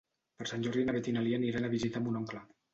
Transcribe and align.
Per 0.39 0.47
Sant 0.51 0.65
Jordi 0.67 0.85
na 0.87 0.95
Beth 0.97 1.11
i 1.13 1.15
na 1.19 1.25
Lia 1.27 1.41
aniran 1.43 1.69
a 1.69 1.73
visitar 1.77 2.05
mon 2.09 2.21
oncle. 2.25 2.45